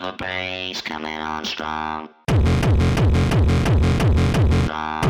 [0.00, 2.08] the bass coming on strong.
[4.64, 5.07] strong.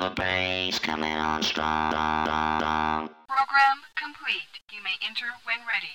[0.00, 1.92] the bass coming on strong.
[1.92, 4.48] Program complete.
[4.72, 5.92] You may enter when ready.